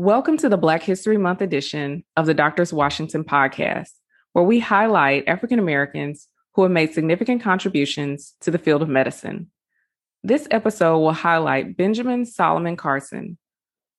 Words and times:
Welcome 0.00 0.38
to 0.38 0.48
the 0.48 0.56
Black 0.56 0.82
History 0.82 1.18
Month 1.18 1.42
edition 1.42 2.04
of 2.16 2.24
the 2.24 2.32
Doctors 2.32 2.72
Washington 2.72 3.22
podcast, 3.22 3.90
where 4.32 4.46
we 4.46 4.58
highlight 4.58 5.28
African 5.28 5.58
Americans 5.58 6.26
who 6.54 6.62
have 6.62 6.72
made 6.72 6.94
significant 6.94 7.42
contributions 7.42 8.34
to 8.40 8.50
the 8.50 8.56
field 8.56 8.80
of 8.80 8.88
medicine. 8.88 9.50
This 10.24 10.48
episode 10.50 11.00
will 11.00 11.12
highlight 11.12 11.76
Benjamin 11.76 12.24
Solomon 12.24 12.78
Carson, 12.78 13.36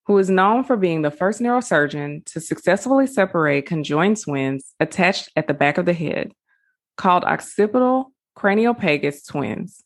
who 0.07 0.17
is 0.17 0.27
known 0.27 0.63
for 0.63 0.75
being 0.75 1.03
the 1.03 1.11
first 1.11 1.39
neurosurgeon 1.39 2.25
to 2.33 2.41
successfully 2.41 3.05
separate 3.05 3.67
conjoined 3.67 4.19
twins 4.19 4.73
attached 4.79 5.29
at 5.35 5.47
the 5.47 5.53
back 5.53 5.77
of 5.77 5.85
the 5.85 5.93
head, 5.93 6.33
called 6.97 7.23
occipital 7.25 8.11
craniopagus 8.35 9.23
twins. 9.23 9.83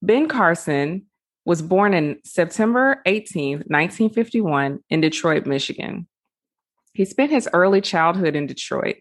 Ben 0.00 0.28
Carson 0.28 1.06
was 1.44 1.62
born 1.62 1.94
in 1.94 2.18
September 2.24 3.00
18, 3.06 3.64
1951, 3.66 4.80
in 4.90 5.00
Detroit, 5.00 5.46
Michigan. 5.46 6.06
He 6.92 7.04
spent 7.04 7.30
his 7.30 7.48
early 7.52 7.80
childhood 7.80 8.36
in 8.36 8.46
Detroit. 8.46 8.96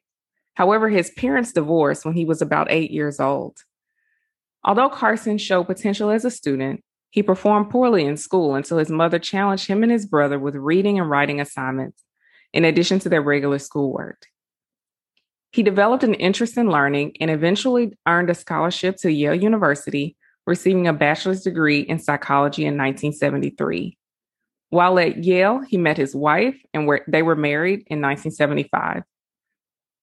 However, 0.54 0.90
his 0.90 1.12
parents 1.12 1.52
divorced 1.52 2.06
when 2.06 2.16
he 2.16 2.26
was 2.26 2.42
about 2.42 2.72
eight 2.72 2.92
years 2.92 3.20
old. 3.20 3.58
Although 4.64 4.90
Carson 4.90 5.38
showed 5.38 5.66
potential 5.66 6.10
as 6.10 6.26
a 6.26 6.32
student, 6.32 6.84
he 7.10 7.24
performed 7.24 7.70
poorly 7.70 8.06
in 8.06 8.18
school 8.18 8.56
until 8.56 8.78
his 8.78 8.90
mother 8.90 9.20
challenged 9.20 9.68
him 9.68 9.84
and 9.84 9.92
his 9.92 10.06
brother 10.06 10.38
with 10.38 10.56
reading 10.56 11.00
and 11.00 11.10
writing 11.10 11.40
assignments, 11.40 12.04
in 12.54 12.66
addition 12.66 13.00
to 13.00 13.10
their 13.10 13.22
regular 13.22 13.60
schoolwork. 13.60 14.28
He 15.52 15.64
developed 15.64 16.04
an 16.04 16.14
interest 16.14 16.58
in 16.58 16.70
learning 16.70 17.14
and 17.20 17.32
eventually 17.32 17.94
earned 18.08 18.30
a 18.30 18.36
scholarship 18.36 18.98
to 18.98 19.12
Yale 19.12 19.34
University, 19.34 20.18
receiving 20.48 20.88
a 20.88 20.94
bachelor's 20.94 21.44
degree 21.44 21.82
in 21.82 22.00
psychology 22.00 22.64
in 22.64 22.78
1973. 22.78 23.98
While 24.70 24.98
at 24.98 25.24
Yale, 25.24 25.62
he 25.68 25.78
met 25.78 25.98
his 25.98 26.16
wife 26.16 26.56
and 26.74 26.88
were, 26.88 27.04
they 27.08 27.22
were 27.22 27.36
married 27.36 27.84
in 27.88 28.02
1975. 28.02 29.04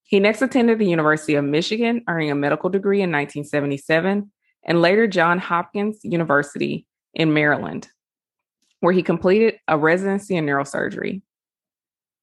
He 0.05 0.21
next 0.21 0.43
attended 0.43 0.79
the 0.79 0.87
University 0.87 1.35
of 1.35 1.45
Michigan, 1.45 2.05
earning 2.09 2.31
a 2.31 2.35
medical 2.35 2.69
degree 2.69 2.99
in 2.99 3.11
1977, 3.11 4.31
and 4.67 4.83
later 4.83 5.07
Johns 5.07 5.43
Hopkins 5.43 6.01
University 6.03 6.87
in 7.15 7.33
Maryland, 7.33 7.89
where 8.81 8.93
he 8.93 9.03
completed 9.03 9.59
a 9.67 9.79
residency 9.79 10.37
in 10.37 10.45
neurosurgery. 10.45 11.23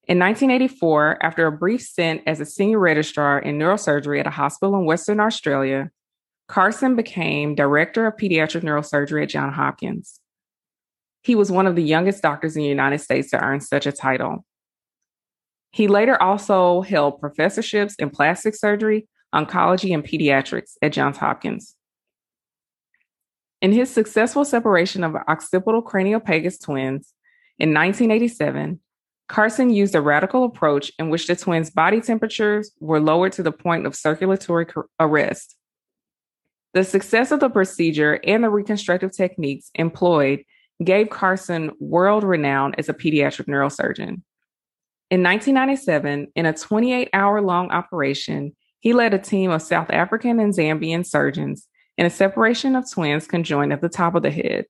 In 0.08 0.20
1984, 0.20 1.24
after 1.24 1.48
a 1.48 1.52
brief 1.52 1.82
stint 1.82 2.22
as 2.28 2.40
a 2.40 2.46
senior 2.46 2.80
registrar 2.80 3.40
in 3.40 3.58
neurosurgery 3.58 4.20
at 4.20 4.28
a 4.28 4.32
hospital 4.32 4.76
in 4.76 4.86
Western 4.86 5.20
Australia, 5.20 5.90
Carson 6.52 6.98
became 6.98 7.56
director 7.56 8.06
of 8.06 8.18
pediatric 8.18 8.62
neurosurgery 8.62 9.24
at 9.24 9.30
Johns 9.30 9.56
Hopkins. 9.56 10.20
He 11.24 11.34
was 11.34 11.50
one 11.50 11.66
of 11.66 11.78
the 11.78 11.84
youngest 11.84 12.22
doctors 12.22 12.58
in 12.58 12.64
the 12.64 12.68
United 12.68 13.00
States 13.00 13.32
to 13.32 13.42
earn 13.42 13.62
such 13.62 13.86
a 13.86 13.92
title. 13.94 14.44
He 15.72 15.88
later 15.88 16.22
also 16.22 16.82
held 16.82 17.22
professorships 17.22 17.96
in 17.96 18.10
plastic 18.10 18.54
surgery, 18.54 19.08
oncology, 19.34 19.94
and 19.94 20.04
pediatrics 20.04 20.72
at 20.82 20.92
Johns 20.92 21.20
Hopkins. 21.20 21.78
In 23.62 23.72
his 23.72 23.90
successful 23.90 24.44
separation 24.44 25.06
of 25.06 25.16
occipital 25.30 25.82
craniopagus 25.82 26.60
twins 26.60 27.14
in 27.60 27.74
1987, 27.74 28.82
Carson 29.30 29.70
used 29.70 29.96
a 29.96 30.02
radical 30.02 30.44
approach 30.44 30.92
in 31.00 31.10
which 31.10 31.28
the 31.28 31.36
twins' 31.38 31.70
body 31.70 32.02
temperatures 32.02 32.74
were 32.82 33.00
lowered 33.00 33.32
to 33.32 33.44
the 33.44 33.54
point 33.54 33.86
of 33.86 33.96
circulatory 33.96 34.66
arrest. 35.00 35.56
The 36.74 36.84
success 36.84 37.32
of 37.32 37.42
the 37.42 37.50
procedure 37.50 38.20
and 38.24 38.44
the 38.44 38.50
reconstructive 38.50 39.12
techniques 39.12 39.72
employed 39.76 40.44
gave 40.84 41.10
Carson 41.10 41.72
world 41.80 42.24
renown 42.24 42.74
as 42.78 42.88
a 42.88 42.94
pediatric 42.94 43.48
neurosurgeon. 43.48 44.22
In 45.10 45.24
1997, 45.24 46.32
in 46.34 46.46
a 46.46 46.54
28 46.54 47.10
hour 47.12 47.42
long 47.42 47.70
operation, 47.72 48.56
he 48.80 48.94
led 48.94 49.14
a 49.14 49.20
team 49.20 49.52
of 49.52 49.62
South 49.62 49.90
African 49.90 50.40
and 50.40 50.54
Zambian 50.54 51.06
surgeons 51.06 51.68
in 51.98 52.06
a 52.06 52.10
separation 52.10 52.76
of 52.76 52.90
twins 52.90 53.28
conjoined 53.28 53.74
at 53.74 53.82
the 53.82 53.90
top 53.90 54.16
of 54.16 54.24
the 54.24 54.32
head. 54.32 54.66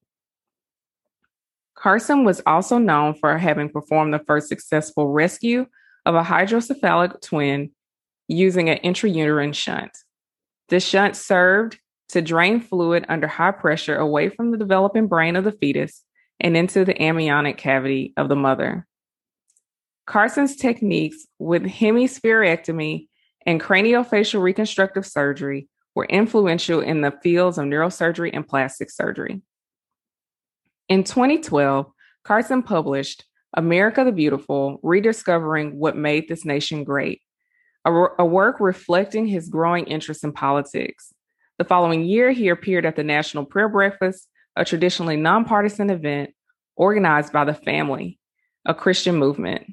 Carson 1.76 2.24
was 2.24 2.42
also 2.46 2.78
known 2.80 3.14
for 3.14 3.38
having 3.38 3.70
performed 3.70 4.14
the 4.14 4.24
first 4.26 4.50
successful 4.50 5.10
rescue 5.10 5.66
of 6.06 6.16
a 6.16 6.24
hydrocephalic 6.24 7.22
twin 7.22 7.72
using 8.28 8.70
an 8.70 8.80
intrauterine 8.84 9.54
shunt. 9.54 9.96
The 10.70 10.80
shunt 10.80 11.16
served 11.16 11.80
to 12.12 12.22
drain 12.22 12.60
fluid 12.60 13.06
under 13.10 13.28
high 13.28 13.52
pressure 13.52 13.96
away 13.96 14.30
from 14.30 14.52
the 14.52 14.58
developing 14.58 15.08
brain 15.08 15.36
of 15.36 15.44
the 15.44 15.52
fetus 15.52 16.04
and 16.40 16.58
into 16.58 16.86
the 16.86 17.00
amniotic 17.02 17.58
cavity 17.58 18.14
of 18.18 18.30
the 18.30 18.36
mother. 18.36 18.88
Carson's 20.06 20.56
techniques 20.56 21.26
with 21.40 21.64
hemispherectomy 21.64 23.08
and 23.46 23.62
craniofacial 23.62 24.42
reconstructive 24.42 25.06
surgery 25.06 25.68
were 25.96 26.06
influential 26.06 26.82
in 26.82 27.02
the 27.02 27.12
fields 27.24 27.58
of 27.58 27.66
neurosurgery 27.66 28.32
and 28.34 28.48
plastic 28.48 28.90
surgery. 28.90 29.42
In 30.90 31.04
2012, 31.04 31.92
Carson 32.24 32.64
published 32.64 33.26
America 33.54 34.04
the 34.04 34.12
Beautiful 34.12 34.80
Rediscovering 34.84 35.78
What 35.78 35.98
Made 35.98 36.28
This 36.28 36.46
Nation 36.46 36.84
Great, 36.84 37.22
a, 37.86 37.92
a 38.20 38.26
work 38.26 38.60
reflecting 38.60 39.28
his 39.28 39.50
growing 39.50 39.86
interest 39.86 40.24
in 40.24 40.32
politics. 40.32 41.14
The 41.62 41.68
following 41.68 42.06
year, 42.06 42.32
he 42.32 42.50
appeared 42.50 42.88
at 42.88 42.96
the 42.96 43.04
National 43.04 43.46
Prayer 43.46 43.70
Breakfast, 43.70 44.28
a 44.56 44.66
traditionally 44.66 45.16
nonpartisan 45.16 45.92
event 45.92 46.32
organized 46.76 47.32
by 47.32 47.46
the 47.46 47.54
family, 47.54 48.18
a 48.66 48.74
Christian 48.74 49.16
movement. 49.16 49.68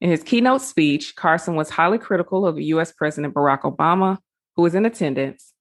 In 0.00 0.10
his 0.10 0.24
keynote 0.24 0.62
speech, 0.62 1.14
Carson 1.14 1.54
was 1.54 1.70
highly 1.70 1.98
critical 1.98 2.44
of 2.44 2.58
US 2.58 2.90
President 2.90 3.34
Barack 3.34 3.60
Obama, 3.60 4.18
who 4.56 4.62
was 4.62 4.74
in 4.74 4.84
attendance, 4.84 5.52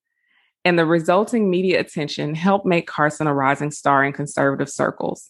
and 0.65 0.79
the 0.79 0.85
resulting 0.87 1.47
media 1.47 1.79
attention 1.79 2.33
helped 2.33 2.65
make 2.65 2.87
Carson 2.87 3.27
a 3.27 3.33
rising 3.35 3.69
star 3.69 4.03
in 4.03 4.13
conservative 4.13 4.67
circles. 4.67 5.29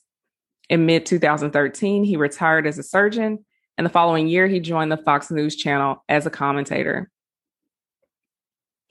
In 0.69 0.85
mid 0.85 1.05
2013, 1.05 2.05
he 2.05 2.15
retired 2.15 2.65
as 2.65 2.79
a 2.79 2.83
surgeon, 2.83 3.43
and 3.77 3.83
the 3.83 3.91
following 3.91 4.29
year, 4.29 4.47
he 4.47 4.61
joined 4.61 4.93
the 4.93 5.03
Fox 5.03 5.29
News 5.29 5.57
channel 5.57 6.05
as 6.07 6.25
a 6.25 6.29
commentator. 6.29 7.11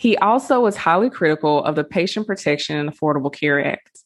He 0.01 0.17
also 0.17 0.61
was 0.61 0.79
highly 0.79 1.11
critical 1.11 1.63
of 1.63 1.75
the 1.75 1.85
Patient 1.85 2.27
Protection 2.27 2.75
and 2.75 2.91
Affordable 2.91 3.31
Care 3.31 3.63
Act. 3.63 4.01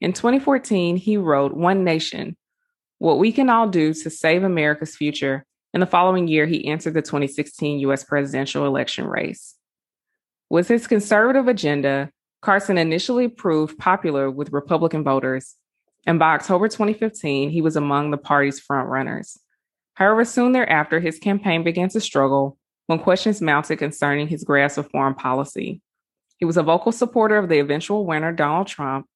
In 0.00 0.14
2014, 0.14 0.96
he 0.96 1.18
wrote 1.18 1.52
One 1.52 1.84
Nation 1.84 2.34
What 2.96 3.18
We 3.18 3.30
Can 3.30 3.50
All 3.50 3.68
Do 3.68 3.92
to 3.92 4.08
Save 4.08 4.42
America's 4.42 4.96
Future. 4.96 5.44
In 5.74 5.80
the 5.80 5.86
following 5.86 6.28
year, 6.28 6.46
he 6.46 6.66
entered 6.66 6.94
the 6.94 7.02
2016 7.02 7.80
US 7.80 8.04
presidential 8.04 8.64
election 8.64 9.04
race. 9.06 9.54
With 10.48 10.68
his 10.68 10.86
conservative 10.86 11.46
agenda, 11.46 12.10
Carson 12.40 12.78
initially 12.78 13.28
proved 13.28 13.76
popular 13.76 14.30
with 14.30 14.50
Republican 14.50 15.04
voters, 15.04 15.56
and 16.06 16.18
by 16.18 16.32
October 16.32 16.68
2015, 16.68 17.50
he 17.50 17.60
was 17.60 17.76
among 17.76 18.12
the 18.12 18.16
party's 18.16 18.62
frontrunners. 18.62 19.36
However, 19.92 20.24
soon 20.24 20.52
thereafter, 20.52 21.00
his 21.00 21.18
campaign 21.18 21.64
began 21.64 21.90
to 21.90 22.00
struggle 22.00 22.56
when 22.86 22.98
questions 22.98 23.40
mounted 23.40 23.76
concerning 23.76 24.28
his 24.28 24.44
grasp 24.44 24.78
of 24.78 24.90
foreign 24.90 25.14
policy. 25.14 25.80
He 26.38 26.44
was 26.44 26.56
a 26.56 26.62
vocal 26.62 26.92
supporter 26.92 27.36
of 27.36 27.48
the 27.48 27.60
eventual 27.60 28.06
winner, 28.06 28.32
Donald 28.32 28.66
Trump, 28.66 29.06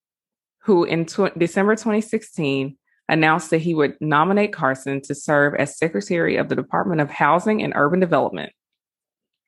who 0.62 0.84
in 0.84 1.06
tw- 1.06 1.36
December 1.36 1.74
2016 1.74 2.76
announced 3.08 3.50
that 3.50 3.58
he 3.58 3.74
would 3.74 3.96
nominate 4.00 4.52
Carson 4.52 5.00
to 5.02 5.14
serve 5.14 5.54
as 5.54 5.78
Secretary 5.78 6.36
of 6.36 6.48
the 6.48 6.56
Department 6.56 7.00
of 7.00 7.10
Housing 7.10 7.62
and 7.62 7.72
Urban 7.76 8.00
Development. 8.00 8.52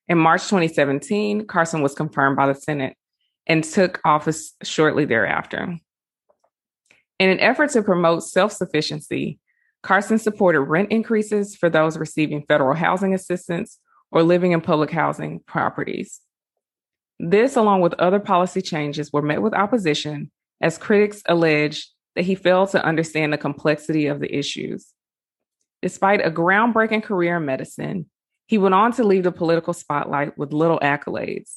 In 0.09 0.19
March 0.19 0.45
2017, 0.45 1.47
Carson 1.47 1.83
was 1.83 1.95
confirmed 1.95 2.37
by 2.37 2.47
the 2.47 2.55
Senate 2.55 2.97
and 3.47 3.65
took 3.65 4.01
office 4.05 4.55
shortly 4.63 5.05
thereafter. 5.05 5.77
In 7.19 7.31
an 7.31 7.41
effort 7.41 7.71
to 7.71 7.83
promote 7.83 8.23
self 8.23 8.53
sufficiency, 8.53 9.39
Carson 9.83 10.19
supported 10.19 10.61
rent 10.63 10.91
increases 10.91 11.57
for 11.57 11.69
those 11.69 11.99
receiving 11.99 12.45
federal 12.47 12.75
housing 12.75 13.15
assistance 13.15 13.79
or 14.11 14.23
living 14.23 14.53
in 14.53 14.61
public 14.61 14.91
housing 14.91 15.41
properties. 15.41 16.21
This, 17.19 17.57
along 17.57 17.81
with 17.81 17.95
other 17.95 18.21
policy 18.21 18.63
changes, 18.63 19.13
were 19.13 19.23
met 19.23 19.43
with 19.43 19.55
opposition 19.55 20.31
as 20.61 20.79
critics 20.79 21.23
alleged 21.27 21.91
that 22.15 22.25
he 22.25 22.35
failed 22.35 22.71
to 22.71 22.85
understand 22.85 23.33
the 23.33 23.39
complexity 23.39 24.07
of 24.07 24.21
the 24.21 24.35
issues. 24.35 24.89
Despite 25.83 26.25
a 26.25 26.31
groundbreaking 26.31 27.03
career 27.03 27.37
in 27.37 27.45
medicine, 27.45 28.07
he 28.47 28.59
went 28.59 28.75
on 28.75 28.93
to 28.93 29.05
leave 29.05 29.25
the 29.25 29.33
political 29.33 29.73
spotlight 29.73 30.37
with 30.39 30.53
little 30.53 30.79
accolades. 30.81 31.55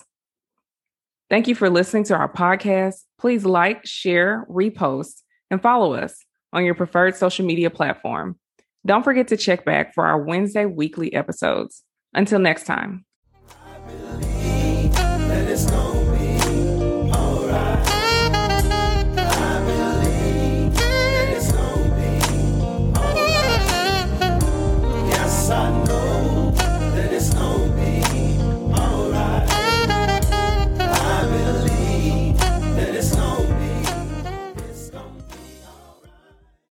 Thank 1.30 1.48
you 1.48 1.56
for 1.56 1.70
listening 1.70 2.04
to 2.06 2.16
our 2.16 2.32
podcast. 2.32 3.04
Please 3.18 3.46
like, 3.46 3.86
share, 3.86 4.46
repost, 4.50 5.22
and 5.50 5.62
follow 5.62 5.94
us 5.94 6.26
on 6.52 6.66
your 6.66 6.76
preferred 6.76 7.16
social 7.16 7.46
media 7.46 7.70
platform. 7.70 8.38
Don't 8.86 9.04
forget 9.04 9.30
to 9.30 9.38
check 9.38 9.64
back 9.64 9.94
for 9.94 10.06
our 10.06 10.22
Wednesday 10.22 10.66
weekly 10.66 11.14
episodes. 11.14 11.84
Until 12.14 12.40
next 12.40 12.66
time. 12.66 13.06